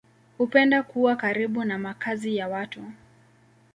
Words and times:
Hupenda 0.37 0.83
kuwa 0.83 1.15
karibu 1.15 1.63
na 1.63 1.77
makazi 1.79 2.35
ya 2.37 2.47
watu. 2.47 2.83